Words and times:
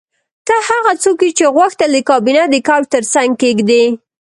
ته 0.47 0.55
هغه 0.67 0.91
څوک 1.03 1.17
یې 1.25 1.31
چې 1.37 1.45
غوښتل 1.55 1.89
دې 1.95 2.01
کابینه 2.09 2.43
د 2.49 2.55
کوچ 2.67 2.83
ترڅنګ 2.93 3.29
کیږدې 3.41 3.83